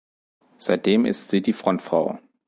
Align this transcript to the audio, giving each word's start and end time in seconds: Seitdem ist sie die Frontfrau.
Seitdem 0.57 1.05
ist 1.05 1.29
sie 1.29 1.43
die 1.43 1.53
Frontfrau. 1.53 2.17